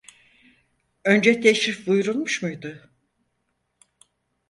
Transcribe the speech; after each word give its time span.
Önce 1.05 1.41
teşrif 1.41 1.87
buyrulmuş 1.87 2.41
muydu? 2.41 2.89